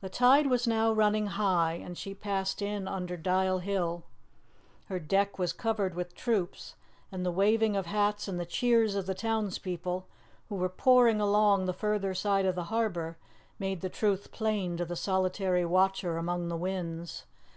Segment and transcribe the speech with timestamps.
[0.00, 4.02] The tide was now running high, and she passed in under Dial Hill.
[4.86, 6.74] Her deck was covered with troops,
[7.12, 10.08] and the waving of hats and the cheers of the townspeople,
[10.48, 13.18] who were pouring along the further side of the harbour,
[13.60, 17.24] made the truth plain to the solitary watcher among the whins.